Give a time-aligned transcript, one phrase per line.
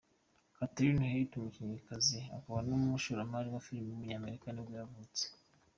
[0.57, 5.23] Katherine Heigl, umukinnyikazi akaba n’umushoramari wa filime w’umunyamerika nibwo yavutse.